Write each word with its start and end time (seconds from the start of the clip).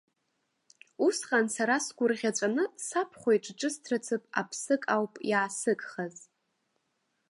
Усҟан 1.05 1.45
сара 1.55 1.75
сгәырӷьацәаны 1.85 2.63
сабхәа 2.85 3.31
иҿы 3.35 3.53
ҿысҭрацы 3.59 4.15
аԥсык 4.39 4.83
ауп 4.95 5.13
иаасыгхаз. 5.29 6.15